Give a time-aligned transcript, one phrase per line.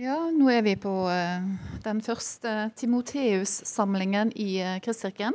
[0.00, 1.42] Ja, nå er vi på eh,
[1.84, 5.34] den første Timoteus-samlingen i eh, Kristkirken.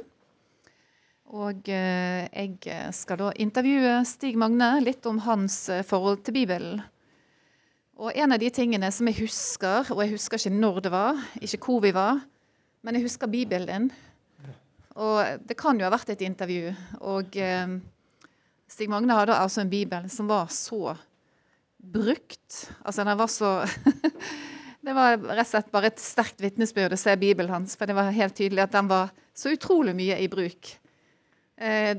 [1.37, 6.81] Og eh, jeg skal da intervjue Stig Magne litt om hans forhold til Bibelen.
[8.01, 11.21] Og en av de tingene som jeg husker, og jeg husker ikke når det var,
[11.45, 12.23] ikke hvor vi var,
[12.81, 13.91] men jeg husker Bibelen.
[14.97, 16.73] Og det kan jo ha vært et intervju.
[17.05, 17.37] Og
[18.65, 20.97] Stig Magne hadde altså en bibel som var så
[21.77, 22.65] brukt.
[22.81, 23.53] Altså, den var så
[24.85, 27.95] Det var rett og slett bare et sterkt vitnesbyrd å se Bibelen hans, for det
[27.97, 30.75] var helt tydelig at den var så utrolig mye i bruk.
[31.57, 31.93] Eh,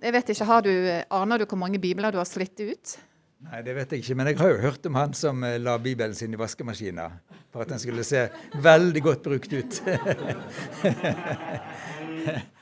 [0.00, 0.72] jeg vet ikke, har du,
[1.12, 2.94] Aner du hvor mange bibler du har slitt ut?
[3.42, 5.74] Nei, det vet jeg ikke, men jeg har jo hørt om han som eh, la
[5.82, 7.08] Bibelen sin i vaskemaskina
[7.52, 8.28] for at den skulle se
[8.64, 9.82] veldig godt brukt ut.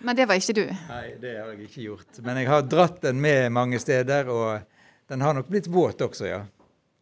[0.00, 0.64] Men det var ikke du?
[0.88, 2.20] Nei, det har jeg ikke gjort.
[2.24, 4.64] Men jeg har dratt den med mange steder, og
[5.12, 6.40] den har nok blitt våt også, ja.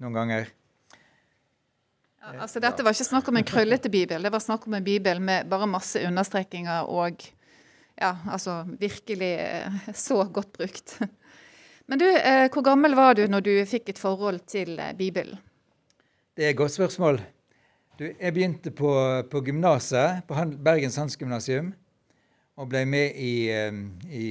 [0.02, 0.50] Noen ganger.
[2.18, 4.84] Ja, altså Dette var ikke snakk om en krøllete bibel, det var snakk om en
[4.84, 7.22] bibel med bare masse understrekinger og
[7.98, 10.98] ja, altså virkelig eh, så godt brukt.
[11.88, 15.38] Men du, eh, hvor gammel var du når du fikk et forhold til eh, Bibelen?
[16.36, 17.20] Det er et godt spørsmål.
[17.98, 18.90] Du, jeg begynte på,
[19.30, 21.72] på gymnaset, på Bergens Handelsgymnasium
[22.58, 23.50] og ble med i,
[24.10, 24.26] i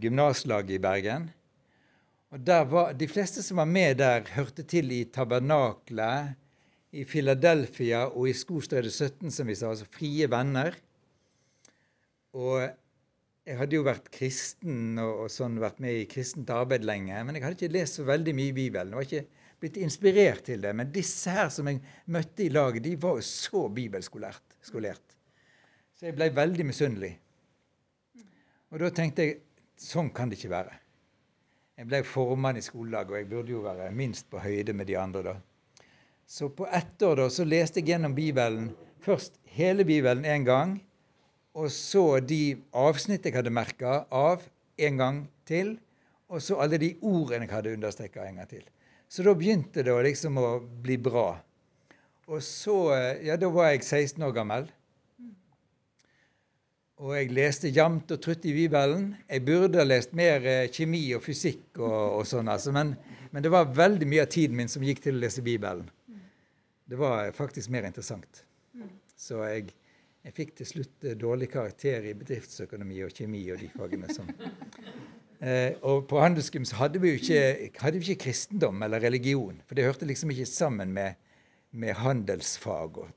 [0.00, 1.26] gymnaslaget i Bergen.
[2.32, 6.36] Og der var, De fleste som var med der, hørte til i tabernaklet,
[6.90, 10.74] i Philadelphia og i Skostredet 17, som vi sa, altså Frie Venner.
[12.34, 12.64] Og
[13.46, 17.38] jeg hadde jo vært kristen og, og, sånn vært med i kristent arbeid lenge, men
[17.38, 18.92] jeg hadde ikke lest så veldig mye i Bibelen.
[18.92, 20.72] Jeg var ikke blitt inspirert til det.
[20.76, 24.44] Men disse her som jeg møtte i laget, de var jo så bibelskolert.
[24.64, 25.16] Skolert.
[25.96, 27.14] Så jeg ble veldig misunnelig.
[28.70, 29.40] Og da tenkte jeg
[29.80, 30.76] sånn kan det ikke være.
[31.80, 34.98] Jeg ble formann i skolelaget, og jeg burde jo være minst på høyde med de
[35.00, 35.34] andre da.
[36.30, 38.68] Så på ett år da, så leste jeg gjennom Bibelen
[39.02, 40.76] først hele Bibelen én gang,
[41.58, 44.44] og så de avsnitt jeg hadde merka av,
[44.78, 45.18] en gang
[45.50, 45.74] til.
[46.30, 48.62] Og så alle de ordene jeg hadde understreka en gang til.
[49.10, 51.32] Så da begynte det liksom å bli bra.
[52.30, 52.78] Og så
[53.26, 54.70] Ja, da var jeg 16 år gammel.
[57.02, 59.16] Og jeg leste jevnt og trutt i Bibelen.
[59.26, 62.70] Jeg burde ha lest mer eh, kjemi og fysikk og, og sånn, altså.
[62.76, 62.94] men,
[63.32, 65.88] men, det var veldig mye av tiden min som gikk til å lese Bibelen.
[66.90, 68.42] Det var faktisk mer interessant.
[69.18, 69.70] Så jeg,
[70.26, 74.30] jeg fikk til slutt eh, dårlig karakter i bedriftsøkonomi og kjemi og de fagene som
[75.46, 79.62] eh, Og på Handelsgym så hadde vi jo ikke, hadde vi ikke kristendom eller religion,
[79.66, 81.18] for det hørte liksom ikke sammen med,
[81.70, 83.10] med handelsfag og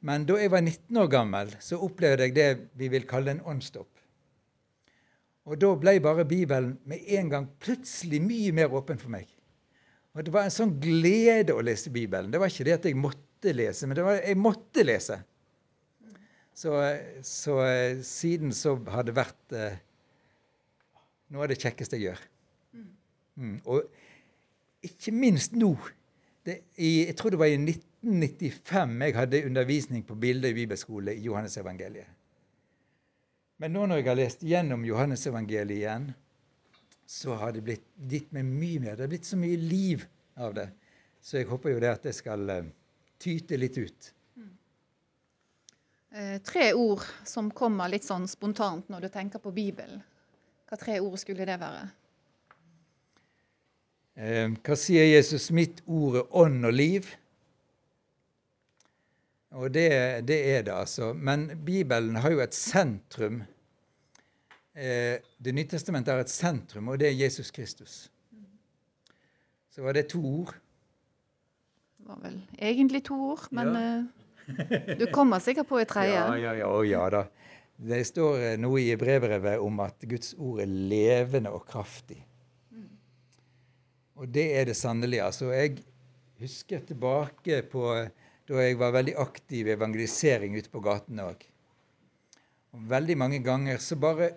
[0.00, 2.48] men da jeg var 19 år gammel, så opplevde jeg det
[2.78, 3.90] vi vil kalle en åndsstopp.
[5.48, 9.30] Og da ble bare Bibelen med en gang plutselig mye mer åpen for meg.
[10.18, 12.32] Og Det var en sånn glede å lese Bibelen.
[12.34, 15.20] Det var ikke det at jeg måtte lese, men det var jeg måtte lese.
[16.58, 16.72] Så,
[17.22, 17.54] så
[18.02, 19.76] siden så har det vært eh,
[21.30, 22.24] noe av det kjekkeste jeg gjør.
[23.38, 23.60] Mm.
[23.70, 23.86] Og
[24.88, 25.70] ikke minst nå.
[26.42, 31.14] Det, i, jeg tror det var i 1995 jeg hadde undervisning på bilde i bibelskole
[31.14, 32.10] i Johannesevangeliet.
[33.62, 36.10] Men nå når jeg har lest gjennom Johannesevangeliet igjen,
[37.08, 38.96] så har det blitt gitt meg mye mer.
[38.96, 40.04] Det har blitt så mye liv
[40.36, 40.66] av det.
[41.24, 42.66] Så jeg håper jo det at det skal uh,
[43.22, 44.10] tyte litt ut.
[44.36, 44.50] Mm.
[46.12, 50.04] Eh, tre ord som kommer litt sånn spontant når du tenker på Bibelen.
[50.68, 51.86] Hva tre ord skulle det være?
[54.20, 55.48] Eh, hva sier Jesus?
[55.54, 57.08] Mitt ord er ånd og liv.
[59.56, 59.88] Og det,
[60.28, 61.14] det, er det, altså.
[61.16, 63.40] Men Bibelen har jo et sentrum.
[64.78, 67.96] Eh, det Nytestamentet har et sentrum, og det er Jesus Kristus.
[69.74, 70.54] Så var det to ord.
[71.98, 73.82] Det var vel egentlig to ord, men ja.
[73.98, 76.14] Eh, du kommer sikkert på et tredje.
[76.14, 77.24] Ja, ja, ja, ja da.
[77.90, 82.22] Det står eh, noe i brevbrevet om at Guds ord er levende og kraftig.
[84.18, 85.20] Og det er det sannelig.
[85.22, 85.76] Altså, jeg
[86.40, 87.84] husker tilbake på
[88.48, 91.44] da jeg var veldig aktiv i evangelisering ute på gatene òg.
[92.88, 94.32] Veldig mange ganger så bare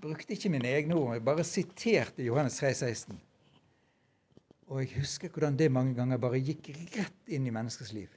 [0.00, 3.20] brukte ikke mine egne ord, jeg bare siterte Johannes 3, 16.
[4.70, 8.10] Og jeg husker hvordan det mange ganger bare gikk rett inn i menneskers liv.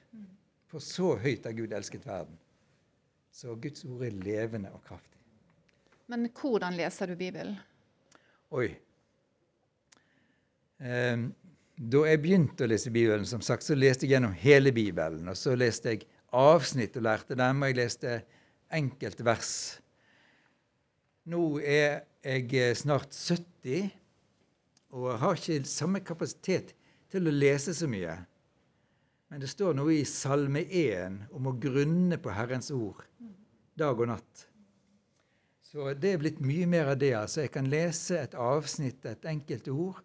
[0.70, 2.36] For så høyt har Gud elsket verden.
[3.34, 5.18] Så Guds ord er levende og kraftig.
[6.06, 7.56] Men hvordan leser du Bibelen?
[8.54, 8.68] Oi.
[10.78, 11.32] Um,
[11.90, 15.26] da jeg begynte å lese Bibelen, som sagt, så leste jeg gjennom hele Bibelen.
[15.30, 18.18] Og så leste jeg avsnitt og lærte dem, og jeg leste
[18.74, 19.54] enkelte vers.
[21.32, 23.90] Nå er jeg snart 70
[24.94, 26.74] og har ikke samme kapasitet
[27.10, 28.18] til å lese så mye.
[29.32, 33.00] Men det står noe i Salme 1 om å grunne på Herrens ord
[33.80, 34.44] dag og natt.
[35.64, 37.14] Så det er blitt mye mer av det.
[37.18, 40.04] altså Jeg kan lese et avsnitt, et enkelt ord,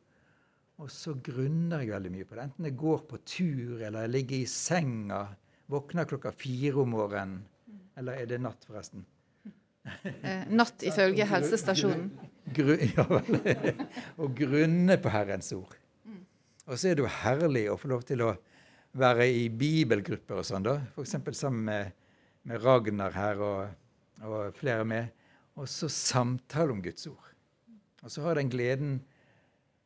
[0.79, 2.47] og så grunner jeg veldig mye på det.
[2.47, 5.21] Enten jeg går på tur, eller jeg ligger i senga,
[5.69, 7.43] våkner klokka fire om morgenen.
[7.99, 9.03] Eller er det natt, forresten?
[10.03, 12.09] Eh, natt ifølge helsestasjonen.
[12.55, 13.39] Gru, ja vel.
[14.21, 15.75] Å grunne på Herrens ord.
[16.69, 18.33] Og så er det jo herlig å få lov til å
[18.97, 20.77] være i bibelgrupper og sånn, da.
[20.93, 21.15] F.eks.
[21.37, 21.95] sammen med,
[22.45, 23.71] med, Ragnar her og,
[24.21, 25.09] og, flere med.
[25.57, 27.31] Og så samtale om Guds ord.
[28.03, 28.99] Og så har den gleden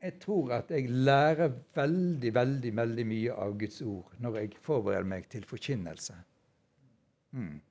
[0.04, 5.08] Jeg tror at jeg lærer veldig, veldig, veldig mye av Guds ord når jeg forbereder
[5.08, 6.18] meg til forkynnelse.
[7.32, 7.62] Mm.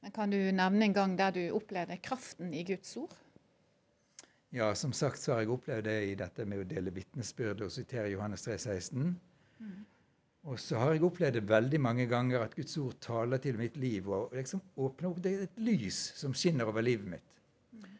[0.00, 3.14] Men Kan du nevne en gang der du opplevde kraften i Guds ord?
[4.54, 7.72] Ja, som sagt så har jeg opplevd det i dette med å dele vitnesbyrd og
[7.74, 9.10] sitere Johannes 3, 16.
[9.58, 9.80] Mm.
[10.48, 13.76] Og så har jeg opplevd det veldig mange ganger at Guds ord taler til mitt
[13.76, 17.34] liv og liksom åpner opp det er et lys som skinner over livet mitt.
[17.74, 17.90] Mm.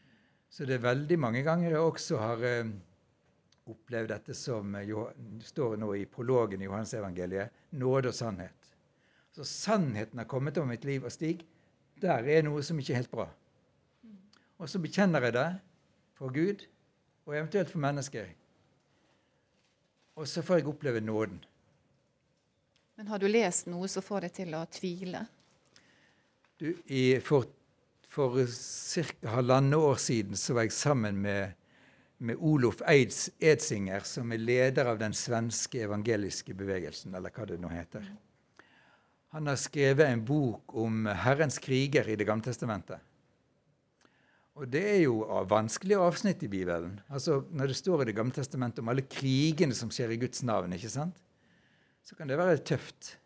[0.48, 2.72] Så det er veldig mange ganger jeg også har eh,
[3.68, 5.04] opplevd dette som uh,
[5.44, 8.72] står nå i prologen i Johannes-evangeliet, nåde og sannhet.
[9.36, 11.44] Så sannheten har kommet over mitt liv og Stig
[12.02, 13.28] der er noe som ikke er helt bra.
[14.58, 15.48] Og så bekjenner jeg det
[16.18, 16.64] for Gud
[17.26, 18.26] og eventuelt for mennesker.
[20.18, 21.38] Og så får jeg oppleve nåden.
[22.98, 25.22] Men har du lest noe som får deg til å tvile?
[26.58, 27.46] Du, i, for
[28.08, 29.28] for ca.
[29.28, 31.52] halvannet år siden så var jeg sammen med,
[32.18, 37.60] med Olof Eids Edsinger, som er leder av den svenske evangeliske bevegelsen, eller hva det
[37.60, 38.06] nå heter.
[39.36, 43.00] Han har skrevet en bok om Herrens kriger i Det gamle testamentet.
[44.58, 46.98] Og det er jo vanskelige avsnitt i Bibelen.
[47.08, 50.42] Altså Når det står i Det gamle testamentet om alle krigene som skjer i Guds
[50.42, 51.16] navn, ikke sant?
[52.08, 53.18] så kan det være tøft.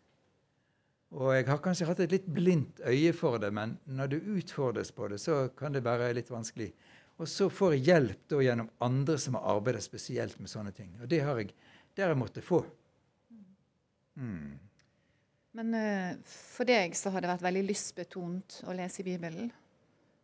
[1.15, 4.91] Og jeg har kanskje hatt et litt blindt øye for det, men når du utfordres
[4.91, 6.73] på det, så kan det være litt vanskelig.
[7.21, 10.91] Og så får jeg hjelp da gjennom andre som har arbeidet spesielt med sånne ting.
[10.99, 11.53] Og det har jeg,
[11.95, 12.63] der jeg måtte få.
[14.19, 14.57] Mm.
[15.53, 19.51] Men uh, for deg så har det vært veldig lystbetont å lese i Bibelen.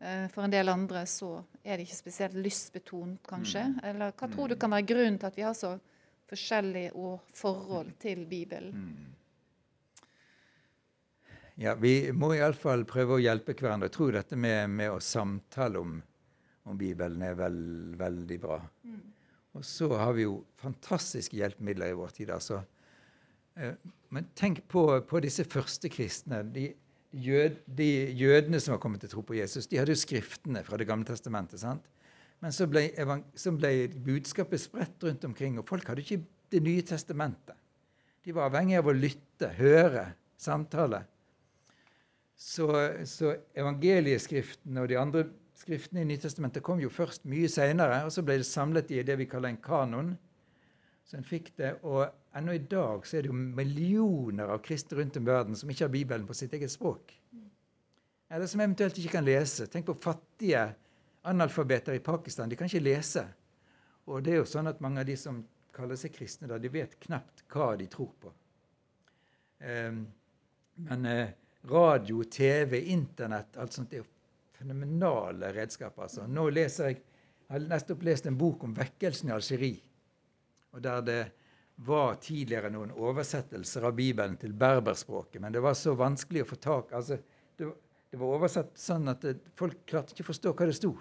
[0.02, 3.68] Uh, for en del andre så er det ikke spesielt lystbetont, kanskje.
[3.76, 3.80] Mm.
[3.92, 4.34] Eller hva mm.
[4.34, 5.76] tror du kan være grunnen til at vi har så
[6.30, 8.74] forskjellige forhold til Bibelen?
[8.74, 9.16] Mm.
[11.60, 13.90] Ja, vi må iallfall prøve å hjelpe hverandre.
[13.90, 15.98] Jeg tror dette med, med å samtale om,
[16.64, 17.62] om, Bibelen er vel,
[18.00, 18.62] veldig bra.
[18.88, 19.02] Mm.
[19.60, 22.32] Og så har vi jo fantastiske hjelpemidler i vår tid.
[22.32, 22.79] altså Eh,
[24.10, 26.42] men tenk på, på disse første kristne.
[26.56, 26.70] De,
[27.12, 30.78] jød, de, jødene som har kommet til tro på Jesus, de hadde jo skriftene fra
[30.78, 31.60] Det gamle testamentet.
[31.60, 31.86] sant?
[32.40, 32.88] Men så ble,
[33.36, 37.54] så ble, budskapet spredt rundt omkring, og folk hadde ikke Det nye testamentet.
[38.26, 40.08] De var avhengig av å lytte, høre,
[40.38, 41.04] samtale.
[42.40, 42.66] Så,
[43.06, 45.28] så evangelieskriftene og de andre
[45.60, 49.20] skriftene i Nytestamentet kom jo først mye seinere, og så ble det samlet i det
[49.20, 50.10] vi kaller en kanon.
[51.10, 52.06] Så en fikk det, og
[52.38, 55.72] Ennå i dag så er det jo millioner av kristne rundt om i verden som
[55.74, 57.16] ikke har Bibelen på sitt eget språk.
[58.30, 59.66] Eller som eventuelt ikke kan lese.
[59.66, 60.68] Tenk på fattige
[61.26, 62.50] analfabeter i Pakistan.
[62.50, 63.26] De kan ikke lese.
[64.06, 65.42] Og det er jo sånn at mange av de som
[65.74, 68.36] kaller seg kristne, da, de vet knapt hva de tror på.
[69.66, 70.04] Um,
[70.86, 71.26] men uh,
[71.74, 74.10] radio, TV, Internett, alt sånt er jo
[74.62, 76.06] fenomenale redskaper.
[76.06, 76.30] Altså.
[76.30, 77.02] Nå leser jeg,
[77.48, 79.89] jeg har nettopp lest en bok om vekkelsen i Algerie
[80.74, 81.20] og der det
[81.88, 86.58] var tidligere noen oversettelser av Bibelen til berberspråket, men det var så vanskelig å få
[86.60, 87.20] tak altså,
[87.60, 87.70] det,
[88.12, 90.92] det var oversatt sånn at det, folk klarte ikke å forstå hva det sto.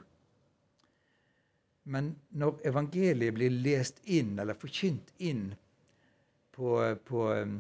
[1.89, 5.49] Men når evangeliet blir lest inn, eller forkynt inn
[6.53, 6.75] på,
[7.09, 7.59] på um,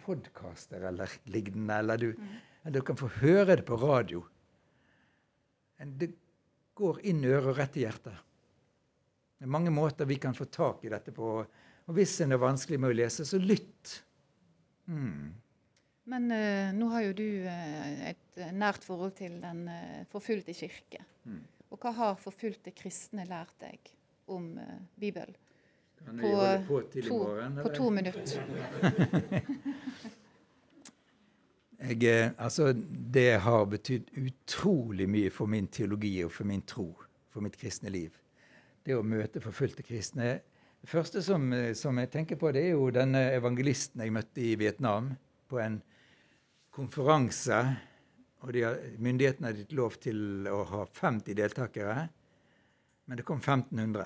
[0.00, 2.36] podkaster eller lignende, eller du, mm.
[2.62, 4.22] eller du kan få høre det på radio
[5.76, 6.08] Det
[6.78, 8.16] går inn i øret og rett i hjertet.
[9.44, 11.44] Det er mange måter vi kan få tak i dette på.
[11.84, 13.90] Og hvis en er vanskelig med å lese, så lytt.
[14.88, 15.34] Mm.
[16.08, 21.02] Men uh, nå har jo du uh, et nært forhold til den uh, forfulgte kirke.
[21.28, 21.42] Mm.
[21.68, 23.92] Og hva har forfulgte kristne lært deg
[24.32, 24.56] om
[24.96, 25.36] Bibelen?
[26.08, 26.32] På,
[26.64, 28.40] på, to, morgen, på to minutter.
[31.84, 32.72] Jeg, altså,
[33.12, 36.94] det har betydd utrolig mye for min teologi og for min tro,
[37.28, 38.23] for mitt kristne liv
[38.84, 40.38] det å møte forfulgte kristne.
[40.84, 44.54] Det første som, som, jeg tenker på, det er jo denne evangelisten jeg møtte i
[44.60, 45.14] Vietnam
[45.48, 45.78] på en
[46.74, 47.62] konferanse.
[48.44, 48.66] og de,
[49.00, 52.04] Myndighetene hadde gitt lov til å ha 50 deltakere,
[53.08, 54.04] men det kom 1500.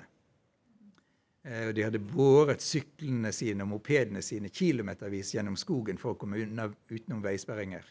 [1.48, 6.20] Eh, og de hadde båret syklene sine og mopedene sine kilometervis gjennom skogen for å
[6.20, 7.86] komme unna, utenom veisperringer.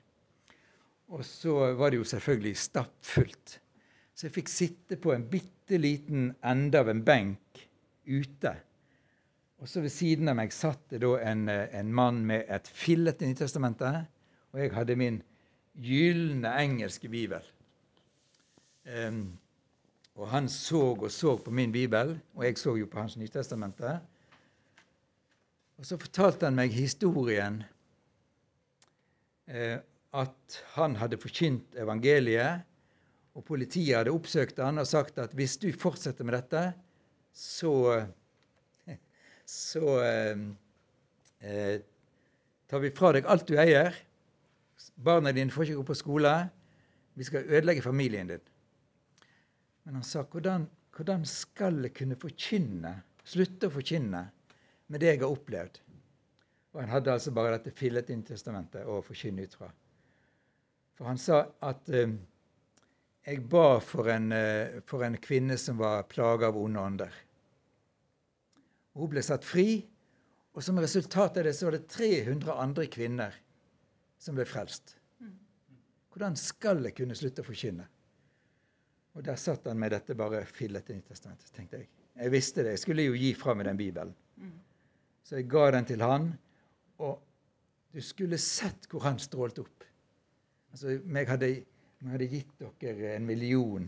[1.12, 3.60] Og så var det jo selvfølgelig stappfullt.
[4.17, 7.59] Så jeg fikk sitte på en bitte liten ende av en benk
[8.09, 8.53] ute.
[9.62, 13.29] Og så ved siden av meg satt det da en, en mann med et fillete
[13.29, 13.91] Nytestamente,
[14.53, 15.19] og jeg hadde min
[15.77, 17.45] gylne engelske bibel.
[18.88, 19.38] Um,
[20.17, 23.97] og han så og så på min bibel, og jeg så jo på hans Nytestamente.
[25.77, 27.59] Og så fortalte han meg historien
[29.45, 29.77] eh,
[30.17, 32.65] at han hadde forkynt evangeliet,
[33.38, 36.63] og politiet hadde oppsøkt han og sagt at hvis du fortsetter med dette,
[37.38, 37.74] så
[39.48, 40.38] så eh,
[41.39, 41.79] eh,
[42.67, 43.96] tar vi fra deg alt du eier.
[45.00, 46.34] Barna dine får ikke gå på skole.
[47.15, 48.44] Vi skal ødelegge familien din.
[49.86, 50.67] Men han sa hvordan,
[50.98, 54.25] hvordan skal jeg kunne forkynne, slutte å forkynne
[54.91, 55.79] med det jeg har opplevd?
[56.75, 59.72] Og han hadde altså bare dette fillet inn testamentet å forkynne ut fra.
[61.00, 62.12] For han sa at eh,
[63.27, 67.17] jeg ba for en, eh, for en, kvinne som var plaga av onde ånder.
[68.98, 69.84] Hun ble satt fri,
[70.55, 73.36] og som resultat av det så var det 300 andre kvinner
[74.17, 74.96] som ble frelst.
[76.10, 77.86] Hvordan skal jeg kunne slutte å forkynne?
[79.17, 81.89] Og der satt han med dette bare fillete Nyttestamentet, tenkte jeg.
[82.17, 82.74] Jeg visste det.
[82.74, 84.15] Jeg skulle jo gi fra meg den Bibelen.
[85.27, 86.31] Så jeg ga den til han,
[87.03, 87.19] og
[87.93, 89.86] du skulle sett hvor han strålte opp.
[90.72, 91.50] Altså, jeg hadde,
[92.01, 93.87] jeg hadde gitt dere en million.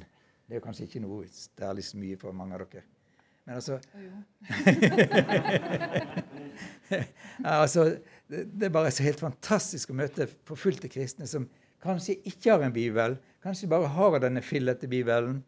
[0.50, 2.84] Det er kanskje ikke noe særlig mye for mange av dere.
[3.46, 3.80] Men altså
[7.46, 7.86] altså,
[8.30, 11.48] det, det, er bare så helt fantastisk å møte forfulgte kristne som
[11.86, 15.44] kanskje ikke har en bibel, kanskje bare har denne fillete bibelen.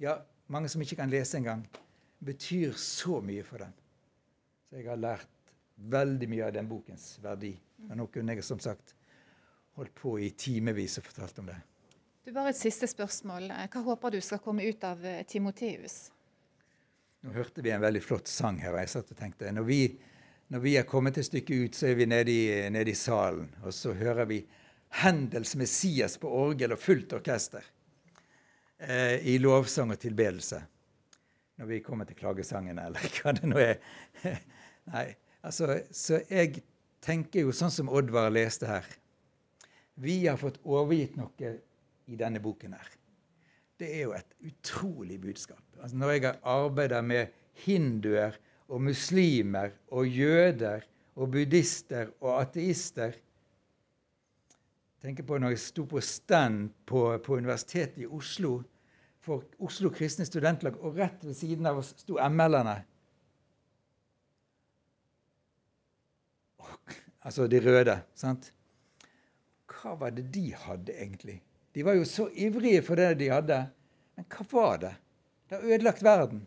[0.00, 0.18] Ja,
[0.48, 1.62] mange som ikke kan lese engang,
[2.24, 3.72] betyr så mye for dem.
[4.68, 5.28] Så jeg har lært
[5.92, 7.54] veldig mye av den bokens verdi.
[7.88, 8.94] Og nå kunne jeg som sagt
[9.80, 11.58] holdt på i timevis og fortalt om det.
[12.24, 13.48] Du, Bare et siste spørsmål.
[13.72, 16.10] Hva håper du skal komme ut av eh, Timoteus?
[17.24, 19.82] Nå hørte vi en veldig flott sang her, og jeg satt og tenkte når vi
[20.50, 23.46] når vi er kommet et stykke ut, så er vi nede i, nede i salen.
[23.62, 24.40] Og så hører vi
[24.98, 27.62] Hendels Messias på orgel og fullt orkester
[28.82, 30.58] eh, i lovsang og tilbedelse.
[31.60, 33.78] Når vi kommer til klagesangene, eller hva det nå er.
[34.90, 35.06] Nei,
[35.46, 36.64] altså, Så jeg
[37.06, 38.90] tenker jo sånn som Oddvar leste her.
[40.00, 41.52] Vi har fått overgitt noe
[42.08, 42.92] i denne boken her.
[43.80, 45.62] Det er jo et utrolig budskap.
[45.80, 47.32] Altså, når jeg har arbeida med
[47.64, 48.36] hinduer
[48.70, 50.84] og muslimer og jøder
[51.16, 53.16] og buddhister og ateister.
[55.00, 58.60] tenker på når jeg sto på stand på, på Universitetet i Oslo
[59.20, 62.78] for Oslo kristne studentlag, og rett ved siden av oss sto ML-erne.
[67.20, 67.98] Altså de røde.
[68.14, 68.52] sant?
[69.80, 71.38] Hva var det de hadde, egentlig?
[71.72, 73.60] De var jo så ivrige for det de hadde.
[74.18, 74.94] Men hva var det?
[75.48, 76.42] Det har ødelagt verden.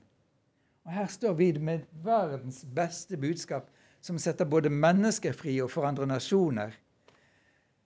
[0.83, 3.69] Og her står vi med verdens beste budskap,
[4.03, 6.75] som setter både mennesker fri og forandrer nasjoner.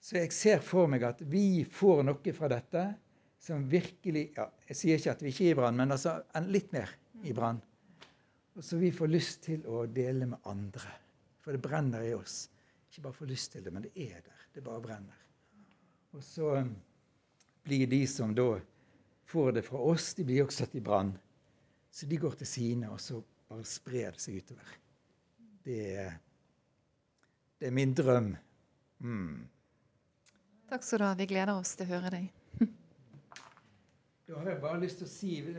[0.01, 2.83] Så jeg ser for meg at vi får noe fra dette
[3.43, 6.17] som virkelig ja, Jeg sier ikke at vi ikke er i brann, men altså
[6.49, 6.91] litt mer
[7.23, 7.61] i brann.
[8.57, 10.89] Og så vi får lyst til å dele med andre.
[11.45, 12.47] For det brenner i oss.
[12.89, 14.43] Ikke bare får lyst til det, men det er der.
[14.57, 15.26] Det bare brenner.
[16.15, 16.75] Og så um,
[17.67, 18.59] blir de som da
[19.27, 21.11] får det fra oss, de blir også satt i brann.
[21.91, 24.73] Så de går til sine, og så bare sprer det seg utover.
[25.67, 26.17] Det er,
[27.59, 28.33] det er min drøm.
[29.03, 29.47] Mm.
[30.69, 31.13] Takk skal du ha.
[31.19, 32.31] Vi gleder oss til å høre deg.
[34.27, 35.33] Da har jeg bare lyst til å si